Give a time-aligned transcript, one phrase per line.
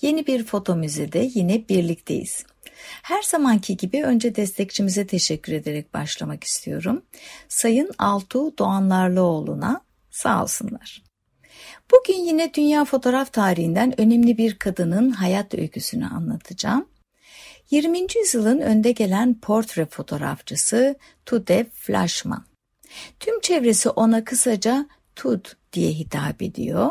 [0.00, 2.44] Yeni bir foto müzede yine birlikteyiz.
[3.02, 7.02] Her zamanki gibi önce destekçimize teşekkür ederek başlamak istiyorum.
[7.48, 9.80] Sayın Altuğ Doğanlarlıoğlu'na
[10.10, 11.02] sağ olsunlar.
[11.90, 16.88] Bugün yine dünya fotoğraf tarihinden önemli bir kadının hayat öyküsünü anlatacağım.
[17.70, 17.98] 20.
[18.16, 22.44] yüzyılın önde gelen portre fotoğrafçısı Tude Flashman.
[23.20, 26.90] Tüm çevresi ona kısaca Tud diye hitap ediyor.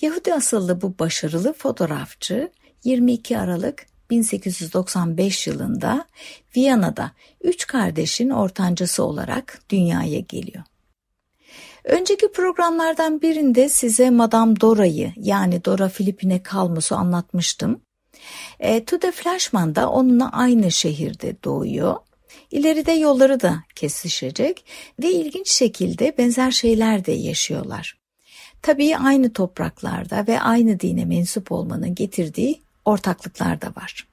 [0.00, 2.50] Yahudi asıllı bu başarılı fotoğrafçı
[2.84, 6.06] 22 Aralık 1895 yılında
[6.56, 10.64] Viyana'da üç kardeşin ortancası olarak dünyaya geliyor.
[11.84, 17.80] Önceki programlardan birinde size Madame Dora'yı yani Dora Filipine Kalmus'u anlatmıştım.
[18.60, 21.96] E, Tude Flashman da onunla aynı şehirde doğuyor.
[22.50, 24.64] İleride yolları da kesişecek
[25.02, 28.01] ve ilginç şekilde benzer şeyler de yaşıyorlar.
[28.62, 34.08] Tabii aynı topraklarda ve aynı dine mensup olmanın getirdiği ortaklıklar da var.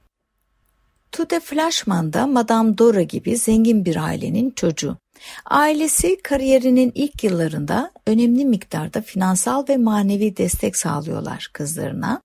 [1.12, 4.96] Tude Flashman da Madame Dora gibi zengin bir ailenin çocuğu.
[5.44, 12.22] Ailesi kariyerinin ilk yıllarında önemli miktarda finansal ve manevi destek sağlıyorlar kızlarına.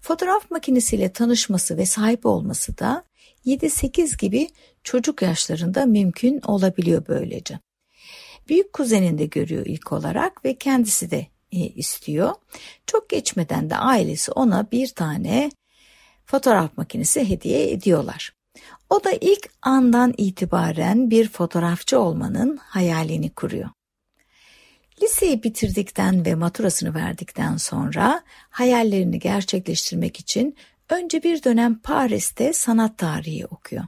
[0.00, 3.04] Fotoğraf makinesiyle tanışması ve sahip olması da
[3.46, 4.48] 7-8 gibi
[4.84, 7.58] çocuk yaşlarında mümkün olabiliyor böylece.
[8.48, 12.34] Büyük kuzeninde görüyor ilk olarak ve kendisi de istiyor.
[12.86, 15.50] Çok geçmeden de ailesi ona bir tane
[16.26, 18.32] fotoğraf makinesi hediye ediyorlar.
[18.90, 23.70] O da ilk andan itibaren bir fotoğrafçı olmanın hayalini kuruyor.
[25.02, 30.56] Liseyi bitirdikten ve maturasını verdikten sonra hayallerini gerçekleştirmek için
[30.88, 33.84] önce bir dönem Paris'te sanat tarihi okuyor.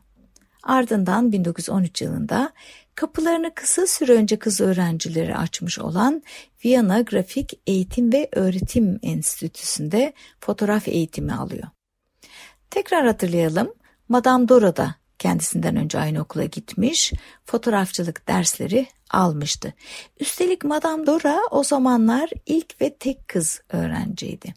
[0.62, 2.52] Ardından 1913 yılında
[2.94, 6.22] kapılarını kısa süre önce kız öğrencileri açmış olan
[6.64, 11.68] Viyana Grafik Eğitim ve Öğretim Enstitüsü'nde fotoğraf eğitimi alıyor.
[12.70, 13.74] Tekrar hatırlayalım,
[14.08, 17.12] Madame Dora da kendisinden önce aynı okula gitmiş,
[17.44, 19.72] fotoğrafçılık dersleri almıştı.
[20.20, 24.54] Üstelik Madame Dora o zamanlar ilk ve tek kız öğrenciydi.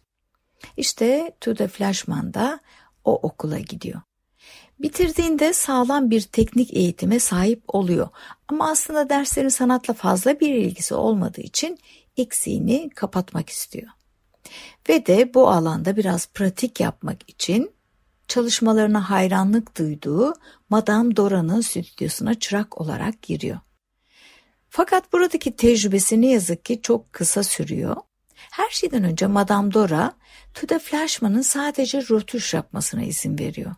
[0.77, 2.59] İşte Tude Flashman da
[3.03, 4.01] o okula gidiyor.
[4.79, 8.07] Bitirdiğinde sağlam bir teknik eğitime sahip oluyor.
[8.47, 11.79] Ama aslında derslerin sanatla fazla bir ilgisi olmadığı için
[12.17, 13.87] eksiğini kapatmak istiyor.
[14.89, 17.71] Ve de bu alanda biraz pratik yapmak için
[18.27, 20.33] çalışmalarına hayranlık duyduğu
[20.69, 23.59] Madame Dora'nın stüdyosuna çırak olarak giriyor.
[24.69, 27.95] Fakat buradaki tecrübesi ne yazık ki çok kısa sürüyor.
[28.33, 30.13] Her şeyden önce Madame Dora,
[30.53, 33.75] Tude Flashman'ın sadece rötuş yapmasına izin veriyor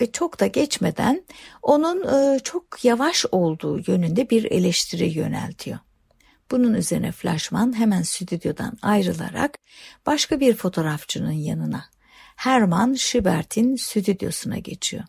[0.00, 1.24] ve çok da geçmeden
[1.62, 5.78] onun e, çok yavaş olduğu yönünde bir eleştiri yöneltiyor.
[6.50, 9.58] Bunun üzerine Flashman hemen stüdyodan ayrılarak
[10.06, 11.84] başka bir fotoğrafçının yanına
[12.36, 15.04] Hermann Schibert'in stüdyosuna geçiyor.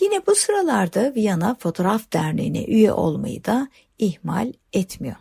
[0.00, 3.68] Yine bu sıralarda Viyana Fotoğraf Derneği'ne üye olmayı da
[3.98, 5.16] ihmal etmiyor.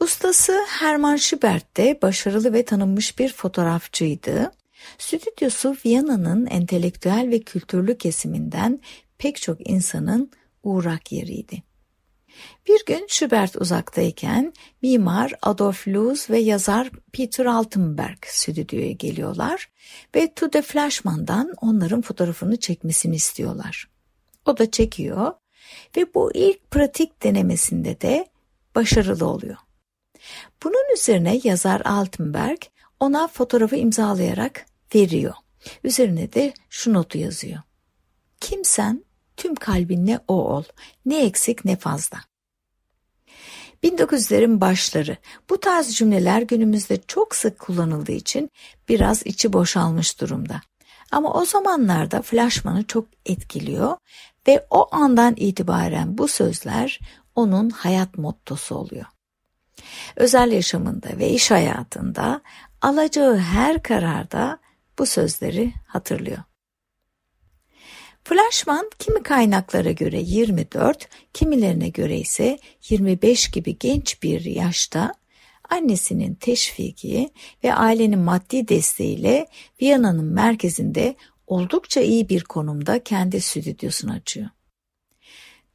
[0.00, 4.52] Ustası Hermann Schibert de başarılı ve tanınmış bir fotoğrafçıydı
[4.98, 8.80] Stüdyosu Viyana'nın entelektüel ve kültürlü kesiminden
[9.18, 10.30] pek çok insanın
[10.62, 11.62] uğrak yeriydi.
[12.68, 19.70] Bir gün Schubert uzaktayken mimar Adolf Loos ve yazar Peter Altenberg stüdyoya geliyorlar
[20.14, 23.88] ve Tude Flashman'dan onların fotoğrafını çekmesini istiyorlar.
[24.46, 25.32] O da çekiyor
[25.96, 28.26] ve bu ilk pratik denemesinde de
[28.74, 29.56] başarılı oluyor.
[30.64, 32.58] Bunun üzerine yazar Altenberg
[33.00, 35.34] ona fotoğrafı imzalayarak veriyor.
[35.84, 37.62] Üzerine de şu notu yazıyor.
[38.40, 39.04] Kimsen
[39.36, 40.64] tüm kalbinle o ol.
[41.06, 42.18] Ne eksik ne fazla.
[43.82, 45.16] 1900'lerin başları.
[45.50, 48.50] Bu tarz cümleler günümüzde çok sık kullanıldığı için
[48.88, 50.60] biraz içi boşalmış durumda.
[51.12, 53.96] Ama o zamanlarda Flashman'ı çok etkiliyor
[54.48, 57.00] ve o andan itibaren bu sözler
[57.34, 59.06] onun hayat mottosu oluyor.
[60.16, 62.40] Özel yaşamında ve iş hayatında
[62.82, 64.58] alacağı her kararda
[64.98, 66.38] bu sözleri hatırlıyor.
[68.24, 72.58] Flashman kimi kaynaklara göre 24, kimilerine göre ise
[72.88, 75.14] 25 gibi genç bir yaşta
[75.70, 77.30] annesinin teşviki
[77.64, 79.46] ve ailenin maddi desteğiyle
[79.82, 84.48] Viyana'nın merkezinde oldukça iyi bir konumda kendi stüdyosunu açıyor.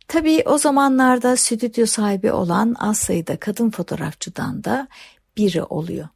[0.08, 4.88] Tabii o zamanlarda stüdyo sahibi olan az sayıda kadın fotoğrafçıdan da
[5.38, 6.08] biri oluyor.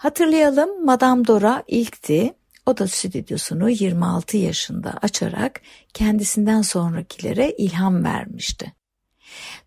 [0.00, 2.34] Hatırlayalım Madame Dora ilkti.
[2.66, 5.60] O da stüdyosunu 26 yaşında açarak
[5.94, 8.72] kendisinden sonrakilere ilham vermişti.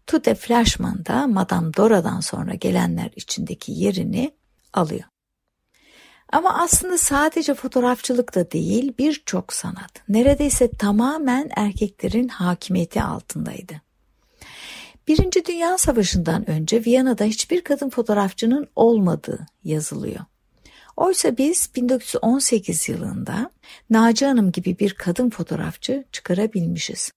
[0.07, 4.31] Tude Flashman da Madame Dora'dan sonra gelenler içindeki yerini
[4.73, 5.03] alıyor.
[6.31, 13.81] Ama aslında sadece fotoğrafçılık da değil birçok sanat neredeyse tamamen erkeklerin hakimiyeti altındaydı.
[15.07, 20.19] Birinci Dünya Savaşı'ndan önce Viyana'da hiçbir kadın fotoğrafçının olmadığı yazılıyor.
[20.97, 23.51] Oysa biz 1918 yılında
[23.89, 27.11] Naci Hanım gibi bir kadın fotoğrafçı çıkarabilmişiz.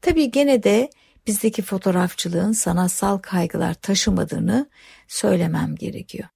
[0.00, 0.90] Tabii gene de
[1.26, 4.70] bizdeki fotoğrafçılığın sanatsal kaygılar taşımadığını
[5.08, 6.28] söylemem gerekiyor.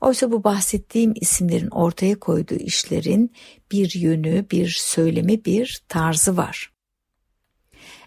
[0.00, 3.32] Oysa bu bahsettiğim isimlerin ortaya koyduğu işlerin
[3.72, 6.72] bir yönü, bir söylemi, bir tarzı var.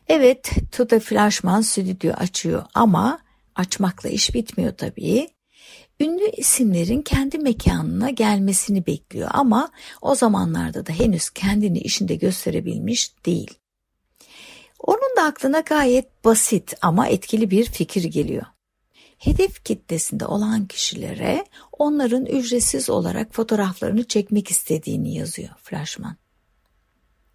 [0.08, 3.20] Evet, Tuta Flashman stüdyo açıyor ama
[3.56, 5.30] açmakla iş bitmiyor tabii.
[6.00, 9.72] Ünlü isimlerin kendi mekanına gelmesini bekliyor ama
[10.02, 13.54] o zamanlarda da henüz kendini işinde gösterebilmiş değil.
[14.80, 18.46] Onun da aklına gayet basit ama etkili bir fikir geliyor
[19.18, 26.16] hedef kitlesinde olan kişilere onların ücretsiz olarak fotoğraflarını çekmek istediğini yazıyor Flashman.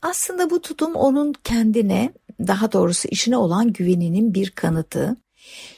[0.03, 5.17] Aslında bu tutum onun kendine, daha doğrusu işine olan güveninin bir kanıtı.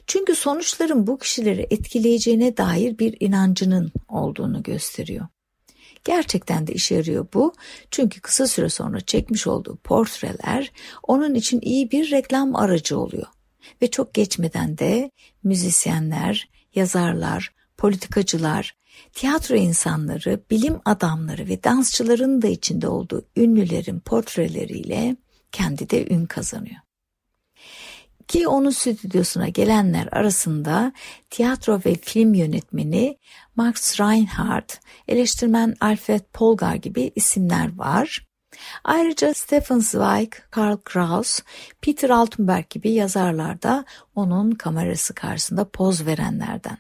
[0.07, 5.27] Çünkü sonuçların bu kişileri etkileyeceğine dair bir inancının olduğunu gösteriyor.
[6.05, 7.53] Gerçekten de işe yarıyor bu.
[7.91, 10.73] Çünkü kısa süre sonra çekmiş olduğu portreler
[11.03, 13.27] onun için iyi bir reklam aracı oluyor
[13.83, 15.11] ve çok geçmeden de
[15.43, 18.77] müzisyenler, yazarlar, politikacılar,
[19.13, 25.17] tiyatro insanları, bilim adamları ve dansçıların da içinde olduğu ünlülerin portreleriyle
[25.53, 26.81] kendi de ün kazanıyor.
[28.29, 30.93] Ki onun stüdyosuna gelenler arasında
[31.31, 33.19] tiyatro ve film yönetmeni
[33.57, 38.27] Max Reinhardt, eleştirmen Alfred Polgar gibi isimler var.
[38.85, 41.41] Ayrıca Stefan Zweig, Karl Kraus,
[41.81, 46.79] Peter Altenberg gibi yazarlar da onun kamerası karşısında poz verenlerden.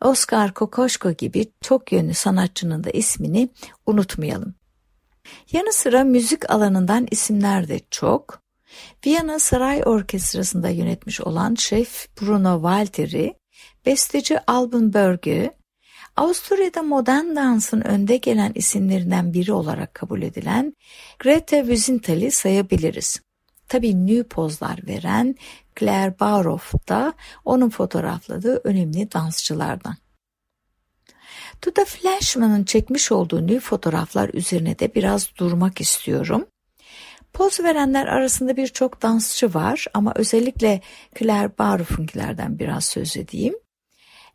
[0.00, 3.48] Oscar Kokoschko gibi çok yönlü sanatçının da ismini
[3.86, 4.54] unutmayalım.
[5.52, 8.42] Yanı sıra müzik alanından isimler de çok.
[9.06, 13.34] Viyana Saray Orkestrası'nda yönetmiş olan şef Bruno Walter'i,
[13.86, 15.50] besteci Alban Berg'ü,
[16.16, 20.76] Avusturya'da modern dansın önde gelen isimlerinden biri olarak kabul edilen
[21.18, 23.20] Greta Wiesenthal sayabiliriz.
[23.68, 25.34] Tabii nü pozlar veren
[25.78, 27.14] Claire Barrow da
[27.44, 29.96] onun fotoğrafladığı önemli dansçılardan.
[31.62, 36.46] Tuda Flashman'ın çekmiş olduğu nü fotoğraflar üzerine de biraz durmak istiyorum.
[37.32, 40.80] Poz verenler arasında birçok dansçı var ama özellikle
[41.18, 43.54] Claire Barrow'unkilerden biraz söz edeyim.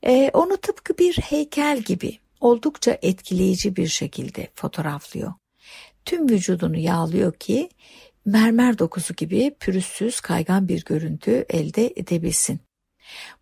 [0.04, 5.34] E, onu tıpkı bir heykel gibi oldukça etkileyici bir şekilde fotoğraflıyor.
[6.06, 7.70] Tüm vücudunu yağlıyor ki
[8.26, 12.60] mermer dokusu gibi pürüzsüz kaygan bir görüntü elde edebilsin.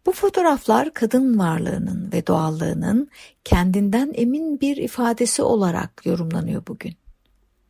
[0.05, 3.09] Bu fotoğraflar kadın varlığının ve doğallığının
[3.43, 6.95] kendinden emin bir ifadesi olarak yorumlanıyor bugün.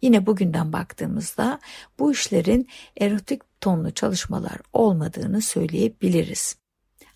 [0.01, 1.60] Yine bugünden baktığımızda
[2.00, 2.67] bu işlerin
[2.98, 6.55] erotik tonlu çalışmalar olmadığını söyleyebiliriz.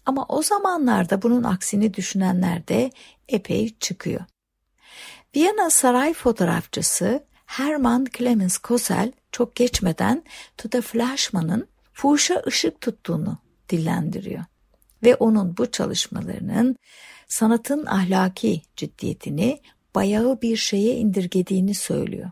[0.06, 2.91] Ama o zamanlarda bunun aksini düşünenler de
[3.27, 4.22] epey çıkıyor.
[5.36, 10.24] Viyana saray fotoğrafçısı Hermann Clemens Kosel çok geçmeden
[10.58, 13.38] Tuta Flashman'ın fuhuşa ışık tuttuğunu
[13.70, 14.44] dillendiriyor.
[15.04, 16.75] Ve onun bu çalışmalarının
[17.28, 19.62] sanatın ahlaki ciddiyetini
[19.96, 22.32] bayağı bir şeye indirgediğini söylüyor.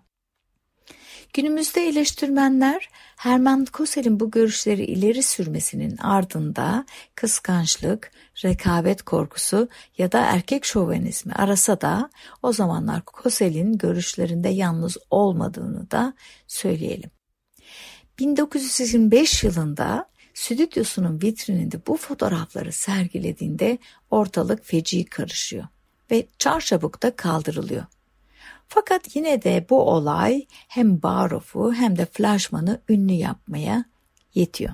[1.33, 6.85] Günümüzde eleştirmenler Hermann Kosel'in bu görüşleri ileri sürmesinin ardında
[7.15, 8.11] kıskançlık,
[8.45, 12.09] rekabet korkusu ya da erkek şovenizmi arasa da
[12.43, 16.13] o zamanlar Kosel'in görüşlerinde yalnız olmadığını da
[16.47, 17.11] söyleyelim.
[18.19, 23.77] 1925 yılında stüdyosunun vitrininde bu fotoğrafları sergilediğinde
[24.09, 25.67] ortalık feci karışıyor
[26.11, 27.85] ve çarşabukta kaldırılıyor.
[28.73, 33.85] Fakat yine de bu olay hem Barof'u hem de Flashman'ı ünlü yapmaya
[34.33, 34.73] yetiyor.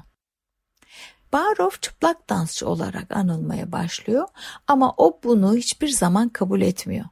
[1.33, 4.27] Barof çıplak dansçı olarak anılmaya başlıyor
[4.67, 7.05] ama o bunu hiçbir zaman kabul etmiyor.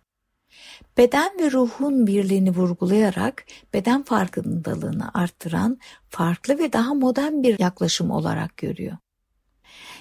[0.97, 8.57] Beden ve ruhun birliğini vurgulayarak beden farkındalığını arttıran farklı ve daha modern bir yaklaşım olarak
[8.57, 8.97] görüyor.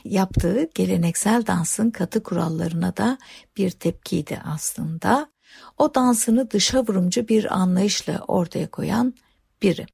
[0.04, 3.18] Yaptığı geleneksel dansın katı kurallarına da
[3.56, 5.33] bir tepkiydi aslında
[5.78, 9.14] o dansını dışa vurumcu bir anlayışla ortaya koyan
[9.62, 9.86] biri.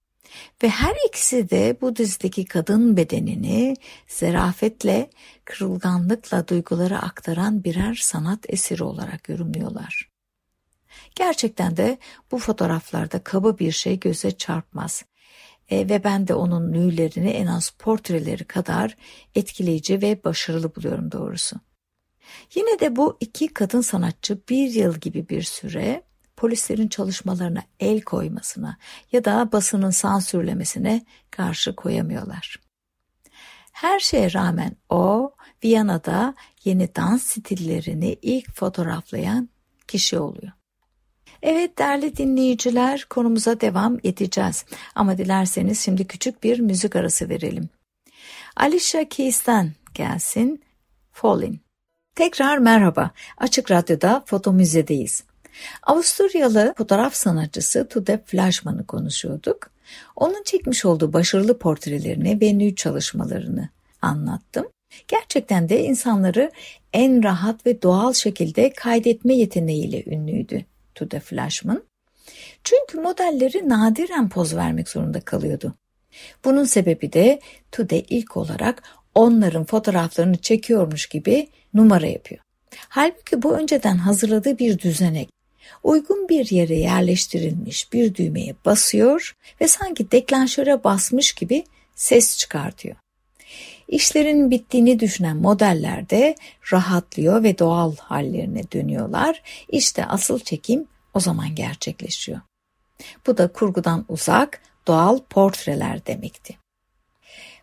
[0.62, 3.76] Ve her ikisi de bu dizideki kadın bedenini
[4.08, 5.10] zerafetle,
[5.44, 10.10] kırılganlıkla duyguları aktaran birer sanat eseri olarak yorumluyorlar.
[11.14, 11.98] Gerçekten de
[12.30, 15.04] bu fotoğraflarda kaba bir şey göze çarpmaz.
[15.70, 18.96] E, ve ben de onun nüylerini en az portreleri kadar
[19.34, 21.56] etkileyici ve başarılı buluyorum doğrusu.
[22.54, 26.02] Yine de bu iki kadın sanatçı bir yıl gibi bir süre
[26.36, 28.76] polislerin çalışmalarına el koymasına
[29.12, 32.60] ya da basının sansürlemesine karşı koyamıyorlar.
[33.72, 35.34] Her şeye rağmen o
[35.64, 36.34] Viyana'da
[36.64, 39.48] yeni dans stillerini ilk fotoğraflayan
[39.88, 40.52] kişi oluyor.
[41.42, 47.68] Evet değerli dinleyiciler konumuza devam edeceğiz ama dilerseniz şimdi küçük bir müzik arası verelim.
[48.56, 50.62] Alicia Keys'ten gelsin
[51.12, 51.58] Falling.
[52.20, 53.10] Tekrar merhaba.
[53.38, 55.24] Açık Radyo'da Foto Müze'deyiz.
[55.82, 59.70] Avusturyalı fotoğraf sanatçısı Tude Flashman'ı konuşuyorduk.
[60.16, 63.68] Onun çekmiş olduğu başarılı portrelerini ve nü çalışmalarını
[64.02, 64.66] anlattım.
[65.08, 66.50] Gerçekten de insanları
[66.92, 71.82] en rahat ve doğal şekilde kaydetme yeteneğiyle ünlüydü Tude Flashman.
[72.64, 75.74] Çünkü modelleri nadiren poz vermek zorunda kalıyordu.
[76.44, 77.40] Bunun sebebi de
[77.72, 78.82] Tude ilk olarak
[79.14, 82.40] onların fotoğraflarını çekiyormuş gibi numara yapıyor.
[82.88, 85.28] Halbuki bu önceden hazırladığı bir düzenek.
[85.82, 91.64] Uygun bir yere yerleştirilmiş bir düğmeye basıyor ve sanki deklanşöre basmış gibi
[91.94, 92.96] ses çıkartıyor.
[93.88, 96.34] İşlerin bittiğini düşünen modeller de
[96.72, 99.42] rahatlıyor ve doğal hallerine dönüyorlar.
[99.68, 102.40] İşte asıl çekim o zaman gerçekleşiyor.
[103.26, 106.56] Bu da kurgudan uzak, doğal portreler demekti.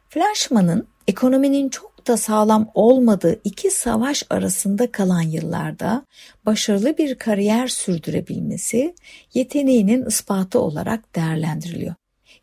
[0.10, 6.06] Flashman'ın ekonominin çok da sağlam olmadığı iki savaş arasında kalan yıllarda
[6.46, 8.96] başarılı bir kariyer sürdürebilmesi
[9.34, 11.96] yeteneğinin ispatı olarak değerlendiriliyor.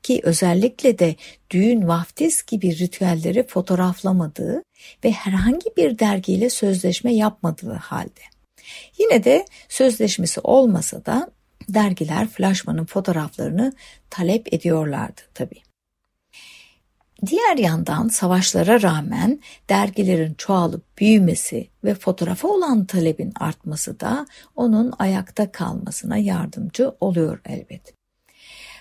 [0.03, 1.17] Ki özellikle de
[1.51, 4.63] düğün vaftiz gibi ritüelleri fotoğraflamadığı
[5.05, 8.21] ve herhangi bir dergiyle sözleşme yapmadığı halde.
[8.99, 11.31] Yine de sözleşmesi olmasa da
[11.69, 13.73] dergiler Flashman'ın fotoğraflarını
[14.11, 15.64] talep ediyorlardı tabii.
[17.27, 24.27] Diğer yandan savaşlara rağmen dergilerin çoğalıp büyümesi ve fotoğrafa olan talebin artması da
[24.57, 27.95] onun ayakta kalmasına yardımcı oluyor elbet.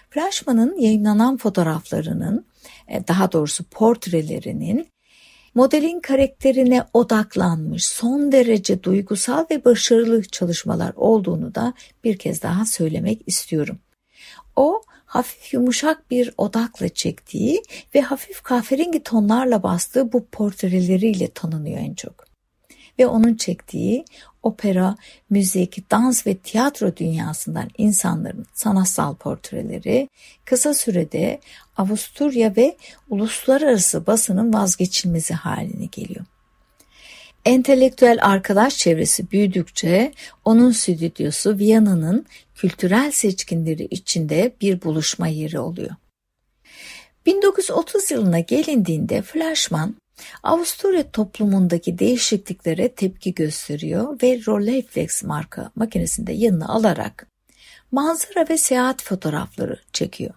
[0.10, 2.46] Flashman'ın yayınlanan fotoğraflarının,
[2.88, 4.88] e, daha doğrusu portrelerinin
[5.56, 11.74] modelin karakterine odaklanmış son derece duygusal ve başarılı çalışmalar olduğunu da
[12.04, 13.80] bir kez daha söylemek istiyorum.
[14.56, 14.82] O
[15.14, 17.64] hafif yumuşak bir odakla çektiği
[17.96, 22.26] ve hafif kahverengi tonlarla bastığı bu portreleriyle tanınıyor en çok.
[23.00, 24.06] Ve onun çektiği
[24.44, 24.96] opera,
[25.30, 30.10] müzik, dans ve tiyatro dünyasından insanların sanatsal portreleri
[30.46, 31.40] kısa sürede
[31.78, 32.78] Avusturya ve
[33.10, 36.26] uluslararası basının vazgeçilmezi haline geliyor.
[37.46, 40.12] Entelektüel arkadaş çevresi büyüdükçe
[40.46, 45.96] onun stüdyosu Viyana'nın kültürel seçkinleri içinde bir buluşma yeri oluyor.
[47.26, 49.96] 1930 yılına gelindiğinde Flashman
[50.44, 57.28] Avusturya toplumundaki değişikliklere tepki gösteriyor ve Rolleiflex marka makinesinde yanına alarak
[57.92, 60.34] manzara ve seyahat fotoğrafları çekiyor.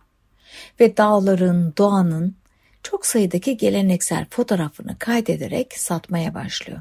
[0.81, 2.35] Ve dağların, doğanın
[2.83, 6.81] çok sayıdaki geleneksel fotoğrafını kaydederek satmaya başlıyor.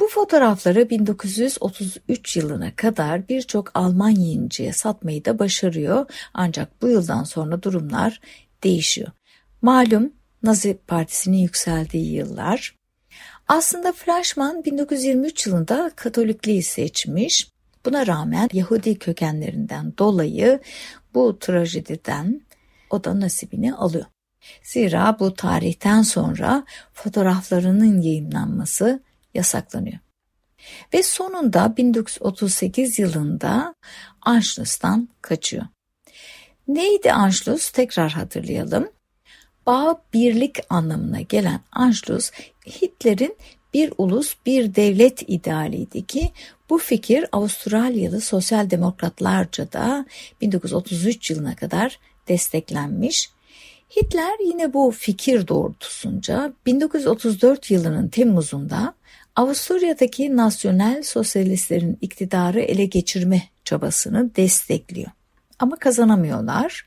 [0.00, 7.62] Bu fotoğrafları 1933 yılına kadar birçok Alman yayıncıya satmayı da başarıyor ancak bu yıldan sonra
[7.62, 8.20] durumlar
[8.64, 9.08] değişiyor.
[9.62, 12.76] Malum Nazi Partisi'nin yükseldiği yıllar.
[13.48, 17.48] Aslında Flashman 1923 yılında Katolikliği seçmiş.
[17.86, 20.60] Buna rağmen Yahudi kökenlerinden dolayı
[21.14, 22.40] bu trajediden
[22.90, 24.04] o da nasibini alıyor.
[24.62, 29.02] Zira bu tarihten sonra fotoğraflarının yayınlanması
[29.34, 29.98] yasaklanıyor.
[30.94, 33.74] Ve sonunda 1938 yılında
[34.20, 35.66] Anschluss'tan kaçıyor.
[36.68, 37.70] Neydi Anschluss?
[37.70, 38.90] Tekrar hatırlayalım.
[39.66, 42.32] Bağ birlik anlamına gelen Anschluss
[42.66, 43.36] Hitler'in
[43.74, 46.30] bir ulus bir devlet idealiydi ki
[46.70, 50.06] bu fikir Avustralyalı sosyal demokratlarca da
[50.40, 51.98] 1933 yılına kadar
[52.28, 53.30] desteklenmiş
[53.96, 58.94] Hitler yine bu fikir doğrultusunca 1934 yılının Temmuz'unda
[59.36, 65.10] Avusturya'daki nasyonel sosyalistlerin iktidarı ele geçirme çabasını destekliyor.
[65.58, 66.86] Ama kazanamıyorlar.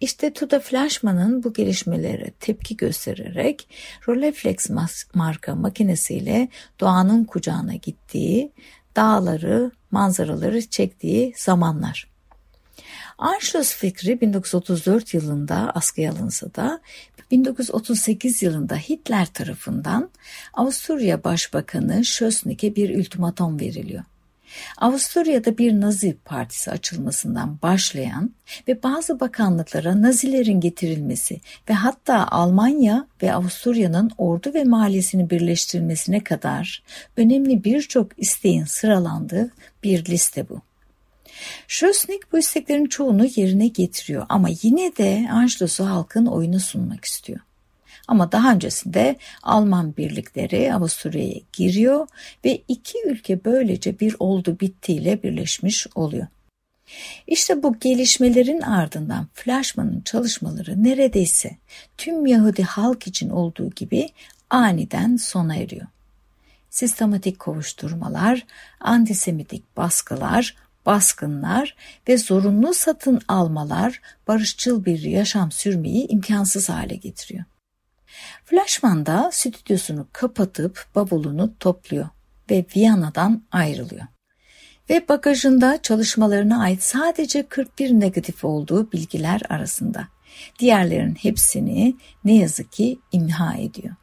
[0.00, 3.68] İşte Tuda Flashman'ın bu gelişmelere tepki göstererek
[4.08, 4.70] Rolleiflex
[5.14, 6.48] marka makinesiyle
[6.80, 8.52] doğanın kucağına gittiği,
[8.96, 12.14] dağları, manzaraları çektiği zamanlar.
[13.18, 16.80] Anschluss fikri 1934 yılında askıya alınsa da
[17.34, 20.10] 1938 yılında Hitler tarafından
[20.52, 24.04] Avusturya Başbakanı Schössnick'e bir ultimatom veriliyor.
[24.78, 28.30] Avusturya'da bir Nazi partisi açılmasından başlayan
[28.68, 36.82] ve bazı bakanlıklara Nazilerin getirilmesi ve hatta Almanya ve Avusturya'nın ordu ve maliyesini birleştirilmesine kadar
[37.16, 39.50] önemli birçok isteğin sıralandığı
[39.82, 40.73] bir liste bu.
[41.68, 47.40] Schleswig bu isteklerin çoğunu yerine getiriyor ama yine de Anschluss'u halkın oyunu sunmak istiyor.
[48.08, 52.06] Ama daha öncesinde Alman birlikleri Avusturya'ya giriyor
[52.44, 56.26] ve iki ülke böylece bir oldu bittiyle birleşmiş oluyor.
[57.26, 61.56] İşte bu gelişmelerin ardından Fleischmann'ın çalışmaları neredeyse
[61.98, 64.08] tüm Yahudi halk için olduğu gibi
[64.50, 65.86] aniden sona eriyor.
[66.70, 68.46] Sistematik kovuşturmalar,
[68.80, 71.76] antisemitik baskılar, baskınlar
[72.08, 77.44] ve zorunlu satın almalar barışçıl bir yaşam sürmeyi imkansız hale getiriyor.
[78.44, 82.08] Flashman da stüdyosunu kapatıp bavulunu topluyor
[82.50, 84.06] ve Viyana'dan ayrılıyor.
[84.90, 90.08] Ve bagajında çalışmalarına ait sadece 41 negatif olduğu bilgiler arasında.
[90.58, 93.94] Diğerlerin hepsini ne yazık ki imha ediyor.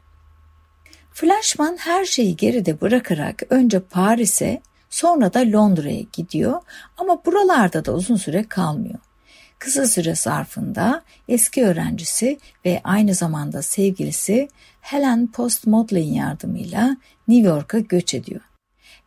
[1.12, 4.62] Flashman her şeyi geride bırakarak önce Paris'e
[4.92, 6.60] sonra da Londra'ya gidiyor
[6.96, 8.98] ama buralarda da uzun süre kalmıyor.
[9.58, 14.48] Kısa süre zarfında eski öğrencisi ve aynı zamanda sevgilisi
[14.80, 16.96] Helen Post Modley'in yardımıyla
[17.28, 18.40] New York'a göç ediyor.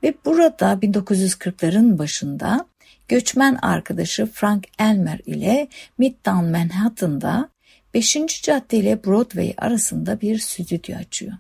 [0.04, 2.66] Ve burada 1940'ların başında
[3.08, 7.50] göçmen arkadaşı Frank Elmer ile Midtown Manhattan'da
[7.94, 8.42] 5.
[8.44, 11.34] cadde ile Broadway arasında bir stüdyo açıyor.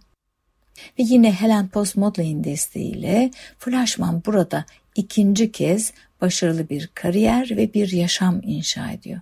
[0.99, 4.65] Ve yine Helen Post desteğiyle Flashman burada
[4.95, 9.21] ikinci kez başarılı bir kariyer ve bir yaşam inşa ediyor.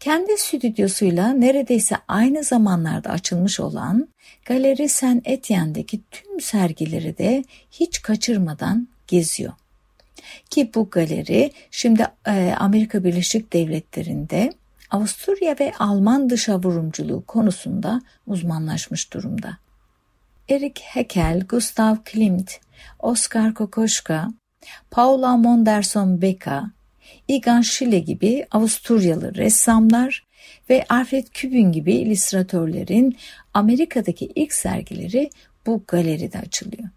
[0.00, 4.08] Kendi stüdyosuyla neredeyse aynı zamanlarda açılmış olan
[4.44, 9.52] Galeri Saint Etienne'deki tüm sergileri de hiç kaçırmadan geziyor.
[10.50, 14.52] Ki bu galeri şimdi e, Amerika Birleşik Devletleri'nde
[14.90, 19.58] Avusturya ve Alman dışa vurumculuğu konusunda uzmanlaşmış durumda.
[20.48, 22.60] Erik Heckel, Gustav Klimt,
[22.98, 24.28] Oskar Kokoschka,
[24.90, 26.70] Paula Monderson Beka,
[27.28, 30.26] Igan Schiele gibi Avusturyalı ressamlar
[30.70, 33.16] ve Alfred Kübün gibi illüstratörlerin
[33.54, 35.30] Amerika'daki ilk sergileri
[35.66, 36.88] bu galeride açılıyor.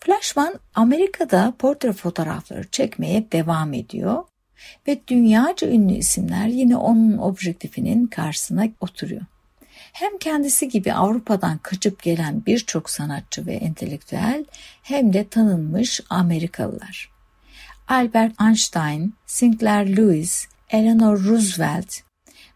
[0.00, 4.24] Flashman Amerika'da portre fotoğrafları çekmeye devam ediyor
[4.88, 9.22] ve dünyaca ünlü isimler yine onun objektifinin karşısına oturuyor.
[9.94, 14.44] Hem kendisi gibi Avrupa'dan kaçıp gelen birçok sanatçı ve entelektüel
[14.82, 17.10] hem de tanınmış Amerikalılar.
[17.88, 21.96] Albert Einstein, Sinclair Lewis, Eleanor Roosevelt,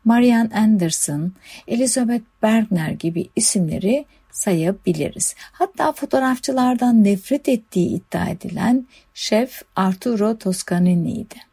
[0.04, 1.32] Marian Anderson,
[1.68, 5.34] Elizabeth Bergner gibi isimleri sayabiliriz.
[5.52, 11.47] Hatta fotoğrafçılardan nefret ettiği iddia edilen şef Arturo Toscanini'ydi.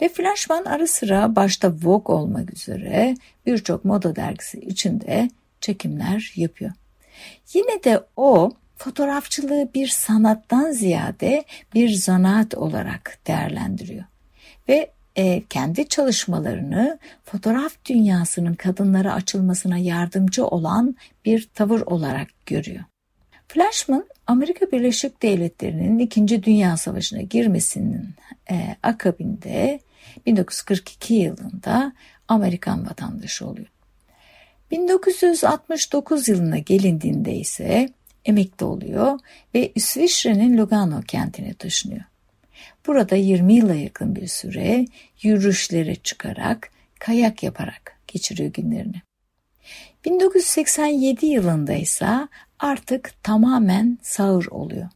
[0.00, 6.72] Ve Flashman ara sıra başta Vogue olmak üzere birçok moda dergisi içinde çekimler yapıyor.
[7.54, 11.44] Yine de o fotoğrafçılığı bir sanattan ziyade
[11.74, 14.04] bir zanaat olarak değerlendiriyor.
[14.68, 22.84] Ve e, kendi çalışmalarını fotoğraf dünyasının kadınlara açılmasına yardımcı olan bir tavır olarak görüyor.
[23.48, 26.42] Flashman Amerika Birleşik Devletleri'nin 2.
[26.42, 28.08] Dünya Savaşı'na girmesinin
[28.50, 29.80] e, akabinde
[30.26, 31.92] 1942 yılında
[32.28, 33.66] Amerikan vatandaşı oluyor.
[34.70, 37.88] 1969 yılına gelindiğinde ise
[38.24, 39.18] emekli oluyor
[39.54, 42.04] ve İsviçre'nin Lugano kentine taşınıyor.
[42.86, 44.86] Burada 20 yıla yakın bir süre
[45.22, 49.02] yürüyüşlere çıkarak, kayak yaparak geçiriyor günlerini.
[50.04, 54.88] 1987 yılında ise artık tamamen sağır oluyor.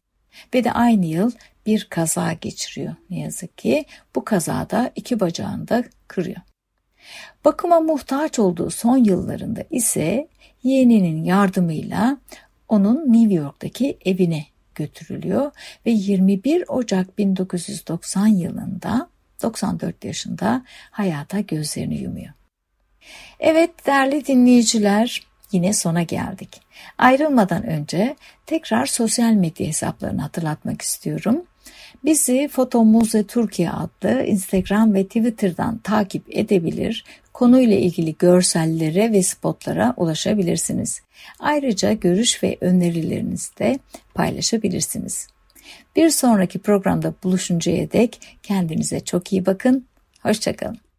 [0.53, 1.31] Ve de aynı yıl
[1.65, 3.85] bir kaza geçiriyor ne yazık ki.
[4.15, 6.41] Bu kazada iki bacağını da kırıyor.
[7.45, 10.27] Bakıma muhtaç olduğu son yıllarında ise
[10.63, 12.17] yeğeninin yardımıyla
[12.69, 14.45] onun New York'taki evine
[14.75, 15.51] götürülüyor
[15.85, 19.09] ve 21 Ocak 1990 yılında
[19.43, 22.33] 94 yaşında hayata gözlerini yumuyor.
[23.39, 25.21] Evet değerli dinleyiciler
[25.51, 26.61] yine sona geldik.
[26.97, 31.43] Ayrılmadan önce tekrar sosyal medya hesaplarını hatırlatmak istiyorum.
[32.05, 39.93] Bizi Foto Muze Türkiye adlı Instagram ve Twitter'dan takip edebilir, konuyla ilgili görsellere ve spotlara
[39.97, 41.01] ulaşabilirsiniz.
[41.39, 43.79] Ayrıca görüş ve önerilerinizi de
[44.13, 45.27] paylaşabilirsiniz.
[45.95, 49.85] Bir sonraki programda buluşuncaya dek kendinize çok iyi bakın.
[50.21, 50.90] Hoşçakalın.